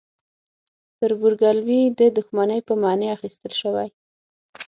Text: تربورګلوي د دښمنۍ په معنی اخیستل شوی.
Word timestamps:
تربورګلوي 0.99 1.81
د 1.99 2.01
دښمنۍ 2.17 2.59
په 2.67 2.73
معنی 2.81 3.07
اخیستل 3.15 3.53
شوی. 3.61 3.87